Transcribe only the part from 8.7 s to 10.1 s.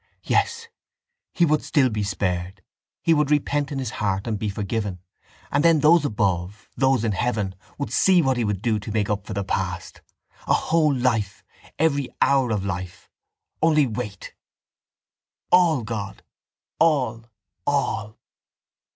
to make up for the past: